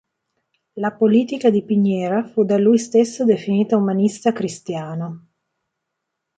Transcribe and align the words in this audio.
La 0.79 0.93
politica 0.93 1.51
di 1.51 1.61
Piñera 1.61 2.23
fu 2.25 2.43
da 2.43 2.57
lui 2.57 2.79
stesso 2.79 3.23
definita 3.23 3.77
umanista 3.77 4.33
cristiana. 4.33 5.15